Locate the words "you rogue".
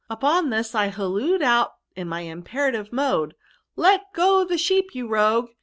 4.95-5.49